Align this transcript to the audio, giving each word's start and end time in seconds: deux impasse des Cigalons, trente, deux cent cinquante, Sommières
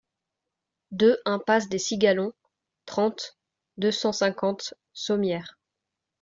deux 0.89 1.19
impasse 1.25 1.69
des 1.69 1.77
Cigalons, 1.77 2.33
trente, 2.87 3.37
deux 3.77 3.91
cent 3.91 4.11
cinquante, 4.11 4.73
Sommières 4.93 5.59